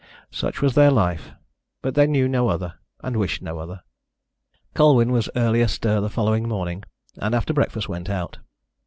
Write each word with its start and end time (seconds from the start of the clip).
Such 0.31 0.63
was 0.63 0.73
their 0.73 0.89
life, 0.89 1.29
but 1.83 1.93
they 1.93 2.07
knew 2.07 2.27
no 2.27 2.47
other, 2.49 2.73
and 3.03 3.15
wished 3.17 3.43
no 3.43 3.59
other. 3.59 3.81
Colwyn 4.73 5.11
was 5.11 5.29
early 5.35 5.61
astir 5.61 6.01
the 6.01 6.09
following 6.09 6.47
morning, 6.47 6.83
and 7.17 7.35
after 7.35 7.53
breakfast 7.53 7.87
went 7.87 8.09
out. 8.09 8.39